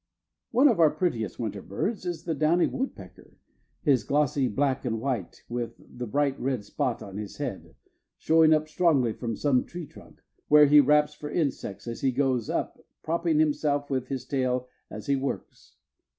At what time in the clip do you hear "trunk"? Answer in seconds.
9.85-10.23